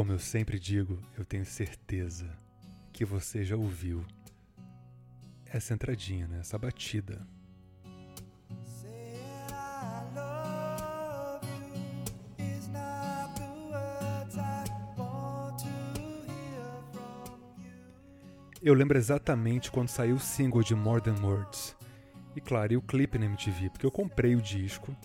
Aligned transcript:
Como 0.00 0.12
eu 0.12 0.18
sempre 0.18 0.58
digo, 0.58 0.98
eu 1.18 1.26
tenho 1.26 1.44
certeza 1.44 2.34
que 2.90 3.04
você 3.04 3.44
já 3.44 3.54
ouviu 3.54 4.02
essa 5.44 5.74
entradinha, 5.74 6.26
né? 6.26 6.38
essa 6.40 6.58
batida. 6.58 7.20
Eu 18.62 18.72
lembro 18.72 18.96
exatamente 18.96 19.70
quando 19.70 19.88
saiu 19.88 20.16
o 20.16 20.18
single 20.18 20.62
de 20.62 20.74
More 20.74 21.02
Than 21.02 21.20
Words. 21.20 21.76
E 22.34 22.40
claro, 22.40 22.72
e 22.72 22.76
o 22.78 22.80
clipe 22.80 23.18
na 23.18 23.26
MTV, 23.26 23.68
porque 23.68 23.84
eu 23.84 23.92
comprei 23.92 24.34
o 24.34 24.40
disco. 24.40 24.96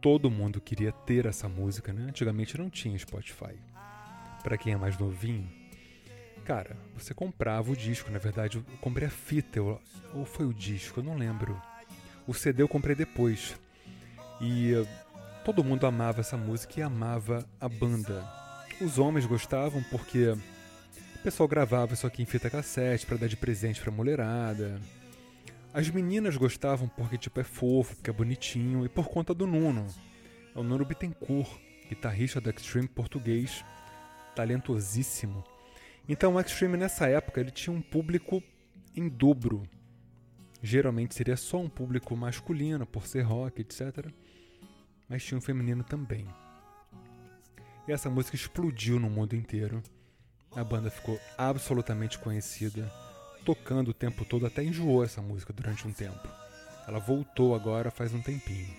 Todo 0.00 0.30
mundo 0.30 0.60
queria 0.60 0.92
ter 0.92 1.26
essa 1.26 1.48
música, 1.48 1.92
né? 1.92 2.04
Antigamente 2.04 2.56
não 2.56 2.70
tinha 2.70 2.96
Spotify. 2.96 3.73
Para 4.44 4.56
quem 4.56 4.74
é 4.74 4.76
mais 4.76 4.96
novinho, 4.96 5.50
cara, 6.44 6.76
você 6.96 7.12
comprava 7.12 7.72
o 7.72 7.76
disco, 7.76 8.12
na 8.12 8.18
verdade, 8.18 8.58
eu 8.58 8.64
comprei 8.80 9.08
a 9.08 9.10
fita, 9.10 9.58
eu, 9.58 9.80
ou 10.14 10.24
foi 10.24 10.46
o 10.46 10.54
disco, 10.54 11.00
eu 11.00 11.04
não 11.04 11.16
lembro. 11.16 11.60
O 12.28 12.32
CD 12.32 12.62
eu 12.62 12.68
comprei 12.68 12.94
depois. 12.94 13.58
E 14.40 14.72
todo 15.44 15.64
mundo 15.64 15.84
amava 15.84 16.20
essa 16.20 16.36
música 16.36 16.78
e 16.78 16.82
amava 16.82 17.44
a 17.60 17.68
banda. 17.68 18.24
Os 18.80 18.98
homens 18.98 19.26
gostavam 19.26 19.82
porque 19.90 20.36
pessoal 21.24 21.48
gravava 21.48 21.94
isso 21.94 22.06
aqui 22.06 22.22
em 22.22 22.26
fita 22.26 22.50
cassete 22.50 23.06
para 23.06 23.16
dar 23.16 23.28
de 23.28 23.36
presente 23.36 23.80
pra 23.80 23.90
mulherada. 23.90 24.78
As 25.72 25.88
meninas 25.88 26.36
gostavam 26.36 26.86
porque 26.86 27.16
tipo 27.16 27.40
é 27.40 27.42
fofo, 27.42 27.96
porque 27.96 28.10
é 28.10 28.12
bonitinho 28.12 28.84
e 28.84 28.90
por 28.90 29.08
conta 29.08 29.32
do 29.32 29.46
Nuno. 29.46 29.86
É 30.54 30.58
o 30.58 30.62
Nuno 30.62 30.84
Bittencourt, 30.84 31.48
guitarrista 31.88 32.42
do 32.42 32.50
Extreme 32.50 32.88
português, 32.88 33.64
talentosíssimo. 34.34 35.44
Então 36.08 36.34
o 36.34 36.40
Extreme 36.40 36.76
nessa 36.76 37.06
época 37.06 37.40
ele 37.40 37.50
tinha 37.50 37.74
um 37.74 37.80
público 37.80 38.42
em 38.94 39.08
dobro. 39.08 39.62
Geralmente 40.62 41.14
seria 41.14 41.36
só 41.36 41.58
um 41.58 41.68
público 41.68 42.16
masculino 42.16 42.86
por 42.86 43.06
ser 43.06 43.22
rock, 43.22 43.60
etc. 43.60 44.10
Mas 45.08 45.22
tinha 45.22 45.38
um 45.38 45.42
feminino 45.42 45.84
também. 45.84 46.26
E 47.86 47.92
essa 47.92 48.08
música 48.08 48.36
explodiu 48.36 48.98
no 48.98 49.10
mundo 49.10 49.36
inteiro. 49.36 49.82
A 50.56 50.64
banda 50.64 50.90
ficou 50.90 51.20
absolutamente 51.36 52.18
conhecida, 52.18 52.90
tocando 53.44 53.88
o 53.90 53.94
tempo 53.94 54.24
todo, 54.24 54.46
até 54.46 54.62
enjoou 54.62 55.04
essa 55.04 55.20
música 55.20 55.52
durante 55.52 55.86
um 55.86 55.92
tempo. 55.92 56.28
Ela 56.86 56.98
voltou 56.98 57.54
agora 57.54 57.90
faz 57.90 58.14
um 58.14 58.22
tempinho. 58.22 58.74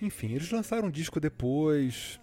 Enfim, 0.00 0.32
eles 0.32 0.50
lançaram 0.50 0.88
um 0.88 0.90
disco 0.90 1.18
depois, 1.18 2.20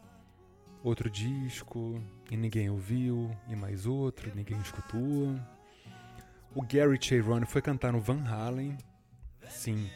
outro 0.84 1.10
disco, 1.10 2.02
e 2.30 2.36
ninguém 2.36 2.70
ouviu, 2.70 3.36
e 3.48 3.56
mais 3.56 3.86
outro, 3.86 4.32
ninguém 4.36 4.60
escutou. 4.60 5.40
O 6.54 6.62
Gary 6.62 7.00
Cherone 7.02 7.46
foi 7.46 7.62
cantar 7.62 7.94
no 7.94 8.02
Van 8.02 8.24
Halen. 8.24 8.78
Sim, 9.50 9.90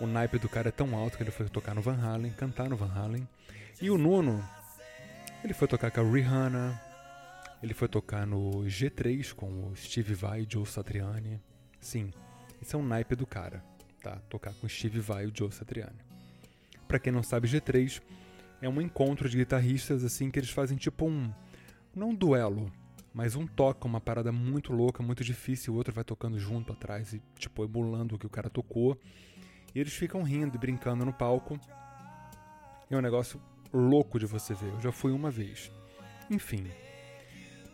o 0.00 0.06
naipe 0.06 0.38
do 0.38 0.48
cara 0.48 0.68
é 0.68 0.72
tão 0.72 0.94
alto 0.94 1.16
que 1.16 1.22
ele 1.22 1.30
foi 1.30 1.48
tocar 1.48 1.74
no 1.74 1.80
Van 1.80 1.98
Halen, 1.98 2.30
cantar 2.32 2.68
no 2.68 2.76
Van 2.76 2.92
Halen. 2.92 3.26
E 3.80 3.90
o 3.90 3.96
Nuno, 3.96 4.46
ele 5.42 5.54
foi 5.54 5.66
tocar 5.66 5.90
com 5.90 6.00
a 6.00 6.04
Rihanna, 6.04 6.80
ele 7.62 7.72
foi 7.72 7.88
tocar 7.88 8.26
no 8.26 8.64
G3 8.64 9.32
com 9.32 9.68
o 9.68 9.76
Steve 9.76 10.14
Vai 10.14 10.42
e 10.42 10.46
Joe 10.48 10.66
Satriani. 10.66 11.40
Sim, 11.80 12.12
isso 12.60 12.76
é 12.76 12.78
um 12.78 12.86
naipe 12.86 13.16
do 13.16 13.26
cara, 13.26 13.64
tá? 14.02 14.16
Tocar 14.28 14.52
com 14.54 14.68
Steve 14.68 15.00
Vai 15.00 15.26
e 15.26 15.32
Joe 15.34 15.50
Satriani. 15.50 15.98
Para 16.86 16.98
quem 16.98 17.12
não 17.12 17.22
sabe, 17.22 17.48
G3 17.48 18.00
é 18.60 18.68
um 18.68 18.80
encontro 18.80 19.28
de 19.28 19.36
guitarristas 19.36 20.04
assim 20.04 20.30
que 20.30 20.38
eles 20.38 20.50
fazem 20.50 20.76
tipo 20.76 21.06
um 21.06 21.32
não 21.94 22.10
um 22.10 22.14
duelo, 22.14 22.70
mas 23.12 23.34
um 23.34 23.46
toca 23.46 23.86
uma 23.86 24.00
parada 24.00 24.30
muito 24.30 24.72
louca, 24.72 25.02
muito 25.02 25.24
difícil, 25.24 25.72
o 25.72 25.76
outro 25.76 25.94
vai 25.94 26.04
tocando 26.04 26.38
junto 26.38 26.72
atrás 26.72 27.12
e 27.12 27.22
tipo 27.38 27.64
emulando 27.64 28.16
o 28.16 28.18
que 28.18 28.26
o 28.26 28.30
cara 28.30 28.50
tocou. 28.50 28.98
E 29.74 29.80
eles 29.80 29.94
ficam 29.94 30.22
rindo 30.22 30.56
e 30.56 30.58
brincando 30.58 31.04
no 31.04 31.12
palco. 31.12 31.58
É 32.90 32.96
um 32.96 33.00
negócio 33.00 33.40
louco 33.72 34.18
de 34.18 34.26
você 34.26 34.54
ver. 34.54 34.72
Eu 34.72 34.80
já 34.80 34.92
fui 34.92 35.12
uma 35.12 35.30
vez. 35.30 35.70
Enfim, 36.30 36.66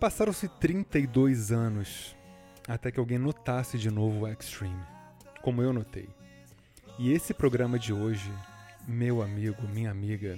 Passaram-se 0.02 0.48
32 0.48 1.52
anos 1.52 2.16
até 2.66 2.90
que 2.90 2.98
alguém 2.98 3.18
notasse 3.18 3.78
de 3.78 3.88
novo 3.88 4.24
o 4.24 4.28
Extreme, 4.28 4.82
como 5.42 5.62
eu 5.62 5.72
notei. 5.72 6.08
E 6.98 7.12
esse 7.12 7.32
programa 7.32 7.78
de 7.78 7.92
hoje, 7.92 8.28
meu 8.84 9.22
amigo, 9.22 9.62
minha 9.68 9.92
amiga, 9.92 10.36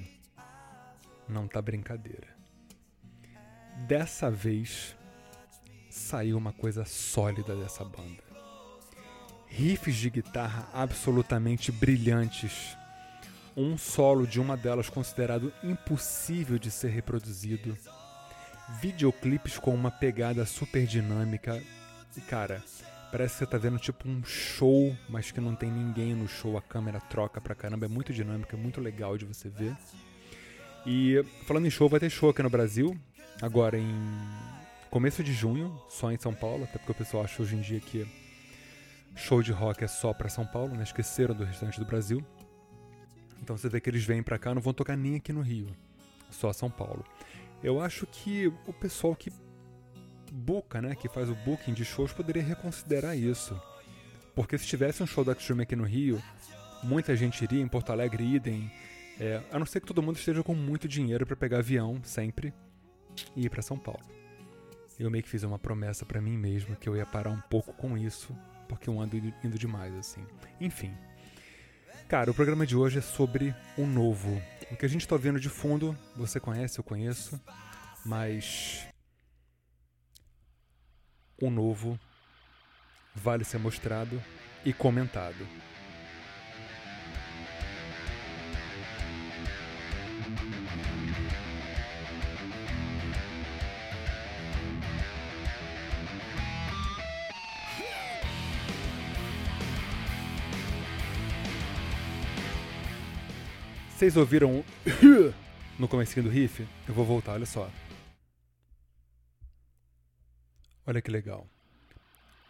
não 1.28 1.48
tá 1.48 1.60
brincadeira. 1.60 2.28
Dessa 3.86 4.30
vez 4.30 4.96
saiu 5.90 6.36
uma 6.36 6.52
coisa 6.52 6.84
sólida 6.84 7.56
dessa 7.56 7.84
banda. 7.84 8.22
Riffs 9.46 9.96
de 9.96 10.10
guitarra 10.10 10.68
absolutamente 10.72 11.70
brilhantes. 11.70 12.76
Um 13.56 13.78
solo 13.78 14.26
de 14.26 14.40
uma 14.40 14.56
delas 14.56 14.90
considerado 14.90 15.52
impossível 15.62 16.58
de 16.58 16.70
ser 16.70 16.88
reproduzido 16.88 17.76
videoclipes 18.80 19.58
com 19.58 19.74
uma 19.74 19.90
pegada 19.90 20.44
super 20.46 20.86
dinâmica. 20.86 21.62
E 22.16 22.20
cara, 22.20 22.62
parece 23.10 23.34
que 23.34 23.38
você 23.38 23.46
tá 23.46 23.58
vendo 23.58 23.78
tipo 23.78 24.08
um 24.08 24.24
show, 24.24 24.96
mas 25.08 25.30
que 25.30 25.40
não 25.40 25.54
tem 25.54 25.70
ninguém 25.70 26.14
no 26.14 26.26
show, 26.26 26.56
a 26.56 26.62
câmera 26.62 27.00
troca 27.00 27.40
pra 27.40 27.54
caramba, 27.54 27.86
é 27.86 27.88
muito 27.88 28.12
dinâmica, 28.12 28.56
é 28.56 28.58
muito 28.58 28.80
legal 28.80 29.16
de 29.16 29.24
você 29.24 29.48
ver. 29.48 29.76
E 30.86 31.24
falando 31.46 31.66
em 31.66 31.70
show, 31.70 31.88
vai 31.88 31.98
ter 31.98 32.10
show 32.10 32.30
aqui 32.30 32.42
no 32.42 32.50
Brasil, 32.50 32.96
agora 33.40 33.78
em 33.78 33.94
começo 34.90 35.24
de 35.24 35.32
junho, 35.32 35.80
só 35.88 36.12
em 36.12 36.18
São 36.18 36.34
Paulo, 36.34 36.64
até 36.64 36.78
porque 36.78 36.92
o 36.92 36.94
pessoal 36.94 37.24
acha 37.24 37.42
hoje 37.42 37.56
em 37.56 37.60
dia 37.60 37.80
que 37.80 38.06
show 39.16 39.42
de 39.42 39.50
rock 39.50 39.82
é 39.82 39.88
só 39.88 40.12
para 40.12 40.28
São 40.28 40.46
Paulo, 40.46 40.74
né? 40.74 40.82
Esqueceram 40.82 41.34
do 41.34 41.44
restante 41.44 41.80
do 41.80 41.86
Brasil. 41.86 42.24
Então 43.40 43.56
você 43.56 43.68
vê 43.68 43.80
que 43.80 43.88
eles 43.88 44.04
vêm 44.04 44.22
para 44.22 44.38
cá, 44.38 44.54
não 44.54 44.62
vão 44.62 44.72
tocar 44.72 44.96
nem 44.96 45.16
aqui 45.16 45.32
no 45.32 45.40
Rio, 45.40 45.68
só 46.30 46.52
São 46.52 46.70
Paulo. 46.70 47.04
Eu 47.62 47.80
acho 47.80 48.06
que 48.06 48.52
o 48.66 48.72
pessoal 48.72 49.16
que 49.16 49.32
buca, 50.30 50.82
né, 50.82 50.94
que 50.94 51.08
faz 51.08 51.30
o 51.30 51.34
booking 51.34 51.72
de 51.72 51.84
shows, 51.84 52.12
poderia 52.12 52.42
reconsiderar 52.42 53.16
isso. 53.16 53.58
Porque 54.34 54.58
se 54.58 54.66
tivesse 54.66 55.02
um 55.02 55.06
show 55.06 55.24
da 55.24 55.32
Extreme 55.32 55.62
aqui 55.62 55.76
no 55.76 55.84
Rio, 55.84 56.20
muita 56.82 57.14
gente 57.16 57.42
iria, 57.42 57.62
em 57.62 57.68
Porto 57.68 57.90
Alegre 57.90 58.24
idem. 58.24 58.70
É, 59.18 59.42
a 59.50 59.58
não 59.58 59.66
ser 59.66 59.80
que 59.80 59.86
todo 59.86 60.02
mundo 60.02 60.16
esteja 60.16 60.42
com 60.42 60.54
muito 60.54 60.88
dinheiro 60.88 61.26
para 61.26 61.36
pegar 61.36 61.58
avião 61.58 62.00
sempre 62.02 62.52
e 63.36 63.46
ir 63.46 63.50
para 63.50 63.62
São 63.62 63.78
Paulo. 63.78 64.02
Eu 64.98 65.10
meio 65.10 65.22
que 65.22 65.30
fiz 65.30 65.42
uma 65.42 65.58
promessa 65.58 66.04
para 66.04 66.20
mim 66.20 66.36
mesmo 66.36 66.76
que 66.76 66.88
eu 66.88 66.96
ia 66.96 67.06
parar 67.06 67.30
um 67.30 67.40
pouco 67.40 67.72
com 67.72 67.96
isso, 67.96 68.36
porque 68.68 68.88
eu 68.88 69.00
ando 69.00 69.16
indo 69.16 69.58
demais 69.58 69.94
assim. 69.94 70.24
Enfim. 70.60 70.92
Cara, 72.08 72.30
o 72.30 72.34
programa 72.34 72.66
de 72.66 72.76
hoje 72.76 72.98
é 72.98 73.02
sobre 73.02 73.54
o 73.76 73.86
novo. 73.86 74.40
O 74.70 74.76
que 74.76 74.86
a 74.86 74.88
gente 74.88 75.02
está 75.02 75.16
vendo 75.16 75.40
de 75.40 75.48
fundo, 75.48 75.96
você 76.16 76.38
conhece, 76.38 76.78
eu 76.78 76.84
conheço, 76.84 77.40
mas 78.04 78.86
o 81.40 81.50
novo 81.50 81.98
vale 83.14 83.44
ser 83.44 83.58
mostrado 83.58 84.22
e 84.64 84.72
comentado. 84.72 85.46
Vocês 103.94 104.16
ouviram 104.16 104.58
o 104.58 104.64
no 105.78 105.86
comecinho 105.86 106.24
do 106.24 106.28
riff? 106.28 106.66
Eu 106.88 106.92
vou 106.92 107.04
voltar, 107.04 107.34
olha 107.34 107.46
só. 107.46 107.70
Olha 110.84 111.00
que 111.00 111.12
legal. 111.12 111.46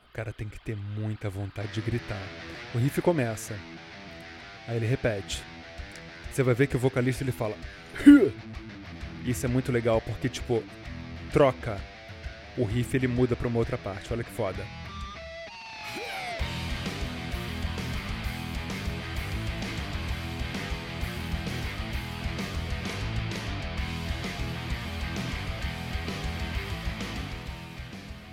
O 0.09 0.13
cara 0.15 0.33
tem 0.33 0.49
que 0.49 0.59
ter 0.59 0.75
muita 0.75 1.29
vontade 1.29 1.71
de 1.73 1.83
gritar. 1.83 2.23
O 2.75 2.79
riff 2.79 3.03
começa. 3.03 3.59
Aí 4.67 4.77
ele 4.77 4.87
repete. 4.87 5.43
Você 6.33 6.43
vai 6.43 6.55
ver 6.55 6.67
que 6.67 6.77
o 6.77 6.81
vocalista 6.81 7.23
ele 7.23 7.31
fala. 7.31 7.57
Isso 9.27 9.45
é 9.45 9.49
muito 9.49 9.71
legal 9.71 10.01
porque 10.01 10.31
tipo 10.31 10.65
troca. 11.31 11.79
O 12.57 12.65
riff 12.65 12.97
ele 12.97 13.07
muda 13.07 13.37
para 13.37 13.49
uma 13.49 13.59
outra 13.59 13.77
parte. 13.77 14.11
Olha 14.11 14.25
que 14.25 14.31
foda. 14.31 14.65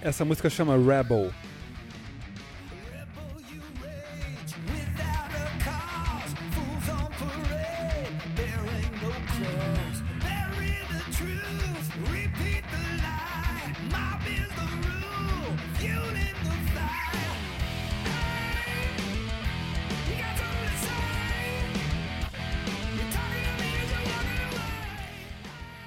Essa 0.03 0.25
música 0.25 0.49
chama 0.49 0.75
Rebel. 0.75 1.31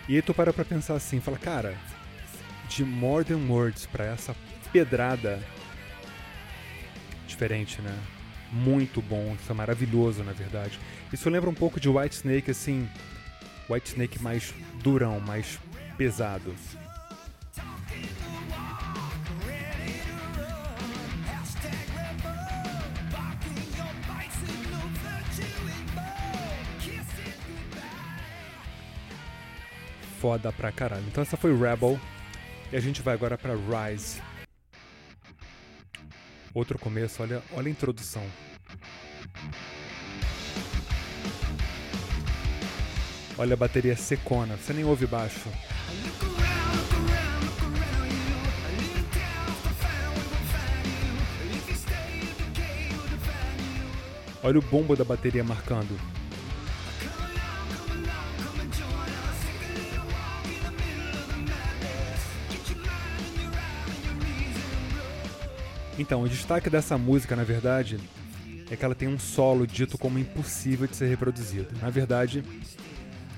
E 0.07 0.17
aí 0.17 0.23
tu 0.23 0.33
para 0.33 0.53
pra 0.53 0.65
pensar 0.65 0.95
assim, 0.95 1.19
fala, 1.19 1.39
cara, 1.39 1.75
de 2.75 2.85
More 2.85 3.25
Than 3.25 3.47
Words 3.49 3.87
pra 3.87 4.05
essa 4.05 4.35
pedrada 4.73 5.41
diferente, 7.25 7.81
né? 7.81 7.97
Muito 8.51 9.01
bom, 9.01 9.37
isso 9.41 9.51
é 9.51 9.55
maravilhoso, 9.55 10.25
na 10.25 10.33
verdade. 10.33 10.79
Isso 11.13 11.31
lembra 11.31 11.49
um 11.49 11.55
pouco 11.55 11.79
de 11.79 11.89
White 11.89 12.17
Snake, 12.17 12.51
assim, 12.51 12.89
White 13.71 13.91
Snake 13.91 14.21
mais 14.21 14.53
durão, 14.83 15.21
mais 15.21 15.59
pesado. 15.97 16.53
Foda 30.21 30.51
pra 30.53 30.73
caralho. 30.73 31.05
Então 31.07 31.23
essa 31.23 31.37
foi 31.37 31.57
Rebel. 31.57 32.01
E 32.75 32.77
a 32.77 32.81
gente 32.81 33.03
vai 33.03 33.15
agora 33.15 33.39
pra 33.39 33.55
Rise. 33.55 34.21
Outro 36.53 36.77
começo, 36.77 37.23
olha, 37.23 37.41
olha 37.53 37.69
a 37.69 37.71
introdução. 37.71 38.27
Olha 43.39 43.55
a 43.55 43.57
bateria 43.57 43.95
secona, 43.95 44.57
você 44.57 44.73
nem 44.73 44.85
ouve 44.85 45.07
baixo. 45.07 45.49
Olha 54.43 54.59
o 54.59 54.63
bombo 54.63 54.97
da 54.97 55.05
bateria 55.05 55.45
marcando. 55.45 55.97
Então, 65.99 66.23
o 66.23 66.29
destaque 66.29 66.69
dessa 66.69 66.99
música, 66.99 67.37
na 67.37 67.45
verdade, 67.45 68.01
é 68.71 68.77
que 68.77 68.85
ela 68.85 68.95
tem 68.95 69.09
um 69.09 69.19
solo 69.19 69.67
dito 69.67 69.97
como 69.97 70.19
impossível 70.19 70.87
de 70.87 70.97
ser 70.97 71.07
reproduzido. 71.07 71.69
Na 71.81 71.91
verdade, 71.91 72.43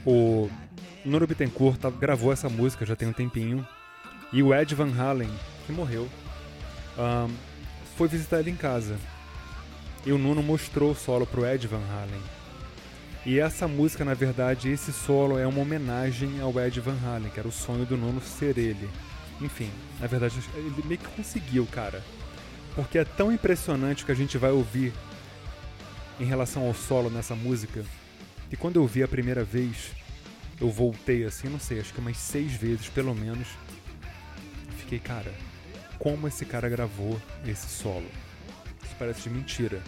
o 0.05 0.49
Nuno 1.05 1.27
Bittencourt 1.27 1.79
tá, 1.79 1.91
gravou 1.91 2.33
essa 2.33 2.49
música 2.49 2.87
já 2.87 2.97
tem 2.97 3.09
um 3.09 3.13
tempinho, 3.13 3.67
e 4.33 4.43
o 4.43 4.55
Ed 4.55 4.75
Van 4.75 4.93
Halen, 4.97 5.31
que 5.67 5.73
morreu, 5.73 6.09
um, 6.99 7.33
foi 7.97 8.09
visitar 8.09 8.41
ele 8.41 8.51
em 8.51 8.57
casa. 8.57 8.97
E 10.05 10.13
o 10.13 10.19
Nuno 10.19 10.43
mostrou 10.43 10.93
o 10.93 10.97
solo 10.97 11.27
pro 11.27 11.45
Ed 11.45 11.67
Van 11.67 11.83
Halen. 11.91 12.23
E 13.25 13.41
essa 13.41 13.67
música, 13.67 14.05
na 14.05 14.15
verdade, 14.15 14.71
esse 14.71 14.93
solo 14.93 15.39
é 15.39 15.47
uma 15.47 15.61
homenagem 15.61 16.41
ao 16.41 16.59
Ed 16.61 16.81
Van 16.81 16.97
Halen, 17.05 17.29
que 17.29 17.41
era 17.41 17.49
o 17.49 17.53
sonho 17.53 17.85
do 17.85 17.97
Nuno 17.97 18.21
ser 18.21 18.57
ele. 18.57 18.89
Enfim, 19.41 19.71
na 20.01 20.07
verdade, 20.07 20.39
ele 20.55 20.83
meio 20.87 21.01
que 21.01 21.09
conseguiu, 21.09 21.67
cara. 21.67 22.03
Porque 22.77 22.99
é 22.99 23.05
tão 23.05 23.33
impressionante 23.33 24.03
o 24.03 24.07
que 24.07 24.13
a 24.13 24.17
gente 24.17 24.39
vai 24.39 24.51
ouvir 24.51 24.93
em 26.21 26.25
relação 26.25 26.67
ao 26.67 26.75
solo 26.75 27.11
nessa 27.11 27.35
música, 27.35 27.85
que 28.49 28.57
quando 28.57 28.77
eu 28.77 28.87
vi 28.87 29.03
a 29.03 29.09
primeira 29.09 29.43
vez, 29.43 29.93
eu 30.61 30.71
voltei 30.71 31.25
assim, 31.25 31.49
não 31.49 31.59
sei, 31.59 31.81
acho 31.81 31.93
que 31.93 32.01
umas 32.01 32.19
seis 32.19 32.53
vezes 32.53 32.89
pelo 32.89 33.15
menos. 33.15 33.49
Fiquei, 34.79 34.99
cara, 34.99 35.33
como 35.99 36.29
esse 36.29 36.45
cara 36.45 36.69
gravou 36.69 37.21
esse 37.47 37.67
solo? 37.67 38.07
Isso 38.85 38.95
parece 38.99 39.23
de 39.23 39.31
mentira. 39.31 39.83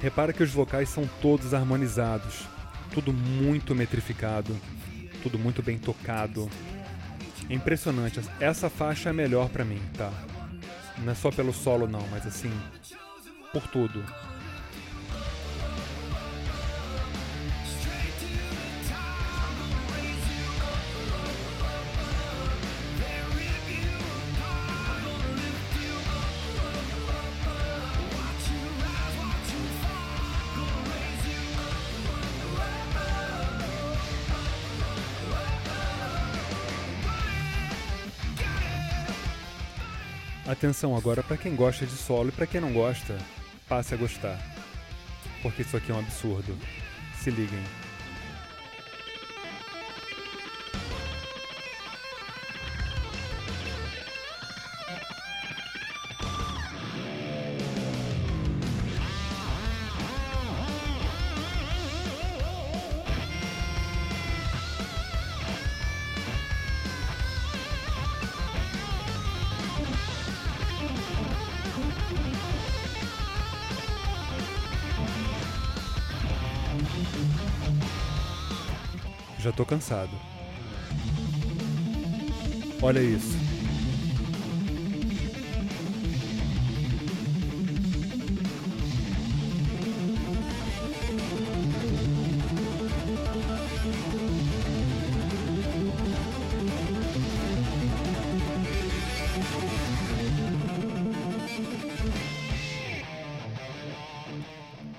Repara 0.00 0.32
que 0.32 0.42
os 0.42 0.52
vocais 0.52 0.88
são 0.88 1.08
todos 1.20 1.52
harmonizados, 1.52 2.46
tudo 2.94 3.12
muito 3.12 3.74
metrificado, 3.74 4.56
tudo 5.22 5.38
muito 5.38 5.62
bem 5.62 5.78
tocado. 5.78 6.48
É 7.50 7.54
impressionante. 7.54 8.20
Essa 8.38 8.70
faixa 8.70 9.10
é 9.10 9.12
melhor 9.12 9.48
para 9.48 9.64
mim, 9.64 9.80
tá? 9.96 10.12
Não 10.98 11.12
é 11.12 11.14
só 11.14 11.30
pelo 11.30 11.52
solo 11.52 11.86
não, 11.86 12.06
mas 12.08 12.26
assim, 12.26 12.52
por 13.52 13.66
tudo. 13.68 14.04
Atenção 40.48 40.96
agora 40.96 41.22
para 41.22 41.36
quem 41.36 41.54
gosta 41.54 41.84
de 41.84 41.92
solo 41.92 42.30
e 42.30 42.32
para 42.32 42.46
quem 42.46 42.58
não 42.58 42.72
gosta, 42.72 43.18
passe 43.68 43.92
a 43.92 43.98
gostar. 43.98 44.40
Porque 45.42 45.60
isso 45.60 45.76
aqui 45.76 45.92
é 45.92 45.94
um 45.94 45.98
absurdo. 45.98 46.56
Se 47.22 47.30
liguem. 47.30 47.62
Já 79.48 79.52
tô 79.52 79.64
cansado. 79.64 80.10
Olha 82.82 83.00
isso. 83.00 83.34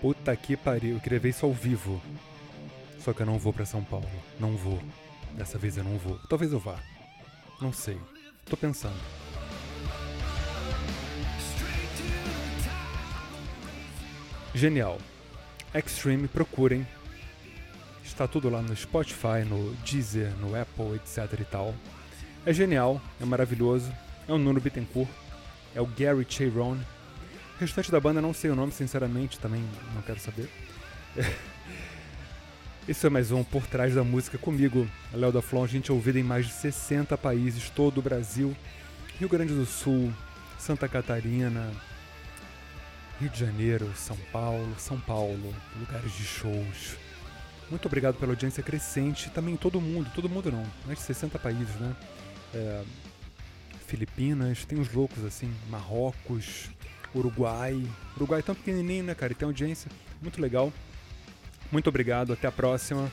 Puta 0.02 0.36
que 0.36 0.58
pariu, 0.58 0.96
eu 0.96 1.00
ver 1.20 1.30
isso 1.30 1.46
ao 1.46 1.54
vivo. 1.54 2.02
Só 3.10 3.14
que 3.14 3.24
eu 3.24 3.26
não 3.26 3.40
vou 3.40 3.52
para 3.52 3.66
São 3.66 3.84
Paulo. 3.84 4.08
Não 4.40 4.56
vou. 4.56 4.80
Dessa 5.34 5.58
vez 5.58 5.76
eu 5.76 5.84
não 5.84 5.98
vou. 5.98 6.20
Talvez 6.30 6.54
eu 6.54 6.60
vá. 6.60 6.80
Não 7.60 7.74
sei. 7.74 8.00
Tô 8.46 8.56
pensando. 8.56 9.00
Genial. 14.54 15.00
Extreme, 15.74 16.28
procurem. 16.28 16.86
Está 18.04 18.28
tudo 18.28 18.48
lá 18.48 18.62
no 18.62 18.76
Spotify, 18.76 19.44
no 19.44 19.74
Deezer, 19.78 20.32
no 20.38 20.56
Apple, 20.56 20.94
etc 20.98 21.40
e 21.40 21.46
tal. 21.46 21.74
É 22.46 22.54
genial, 22.54 23.02
é 23.20 23.26
maravilhoso. 23.26 23.92
É 24.28 24.34
o 24.34 24.38
Nuno 24.38 24.62
Bittencourt. 24.62 25.10
É 25.74 25.82
o 25.82 25.88
Gary 25.88 26.28
Chayron. 26.30 26.76
O 26.76 27.60
restante 27.60 27.92
da 27.92 28.00
banda 28.00 28.22
não 28.22 28.36
sei 28.36 28.52
o 28.52 28.56
nome, 28.56 28.72
sinceramente, 28.72 29.40
também 29.40 29.68
não 29.96 30.04
quero 30.04 30.20
saber. 30.20 30.48
Esse 32.88 33.06
é 33.06 33.10
mais 33.10 33.32
um 33.32 33.44
Por 33.44 33.68
Trás 33.68 33.94
da 33.94 34.04
Música 34.04 34.38
comigo, 34.38 34.88
Léo 35.14 35.32
da 35.32 35.42
Flon, 35.42 35.64
a 35.64 35.68
gente 35.68 35.92
é 35.92 35.94
ouvido 35.94 36.18
em 36.18 36.24
mais 36.24 36.48
de 36.48 36.54
60 36.54 37.16
países, 37.18 37.70
todo 37.70 38.00
o 38.00 38.02
Brasil, 38.02 38.56
Rio 39.20 39.30
Grande 39.30 39.54
do 39.54 39.66
Sul, 39.66 40.12
Santa 40.58 40.88
Catarina, 40.88 41.72
Rio 43.20 43.30
de 43.30 43.40
Janeiro, 43.40 43.92
São 43.96 44.18
Paulo, 44.32 44.74
São 44.80 45.00
Paulo, 45.00 45.54
lugares 45.80 46.12
de 46.14 46.24
shows. 46.24 46.98
Muito 47.70 47.86
obrigado 47.86 48.16
pela 48.16 48.32
audiência 48.32 48.64
crescente, 48.64 49.30
também 49.30 49.56
todo 49.56 49.80
mundo, 49.80 50.10
todo 50.16 50.28
mundo 50.28 50.52
não, 50.52 50.66
mais 50.88 50.98
de 50.98 51.06
60 51.06 51.38
países, 51.38 51.76
né? 51.76 51.96
É, 52.56 52.84
Filipinas, 53.86 54.66
tem 54.66 54.80
uns 54.80 54.92
loucos 54.92 55.24
assim, 55.24 55.54
Marrocos, 55.70 56.72
Uruguai. 57.14 57.84
Uruguai 58.16 58.40
é 58.40 58.44
tão 58.44 58.56
pequenininho, 58.56 59.04
né, 59.04 59.14
cara? 59.14 59.32
E 59.32 59.36
tem 59.36 59.46
audiência 59.46 59.92
muito 60.22 60.42
legal. 60.42 60.74
Muito 61.72 61.88
obrigado, 61.88 62.34
até 62.34 62.48
a 62.48 62.52
próxima. 62.52 63.12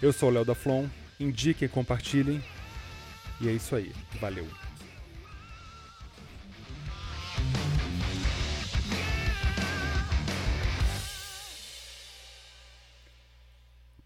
Eu 0.00 0.12
sou 0.12 0.28
o 0.28 0.32
Léo 0.32 0.44
da 0.44 0.54
Flon. 0.54 0.88
Indiquem, 1.20 1.68
compartilhem. 1.68 2.42
E 3.40 3.48
é 3.48 3.52
isso 3.52 3.76
aí. 3.76 3.92
Valeu. 4.20 4.46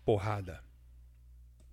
Porrada. 0.04 0.65